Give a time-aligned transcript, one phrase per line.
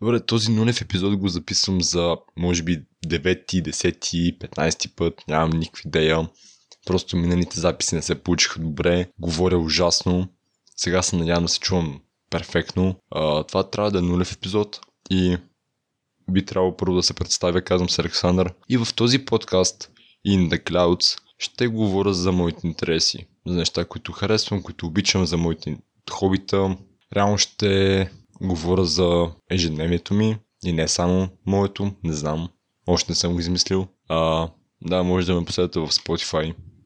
[0.00, 5.88] Добре, този нулев епизод го записвам за, може би, 9, 10, 15 път, нямам никаква
[5.88, 6.28] идея.
[6.86, 10.28] Просто миналите записи не се получиха добре, говоря ужасно.
[10.76, 12.94] Сега се надявам да се чувам перфектно.
[13.10, 14.80] А, това трябва да е нулев епизод
[15.10, 15.36] и
[16.30, 18.54] би трябвало първо да се представя, казвам се Александър.
[18.68, 19.90] И в този подкаст
[20.28, 25.36] In the Clouds ще говоря за моите интереси, за неща, които харесвам, които обичам, за
[25.36, 25.78] моите
[26.10, 26.76] хобита.
[27.16, 28.10] Реално ще
[28.40, 32.48] говоря за ежедневието ми и не само моето, не знам.
[32.86, 33.86] Още не съм го измислил.
[34.08, 34.48] А,
[34.82, 36.54] да, може да ме последвате в Spotify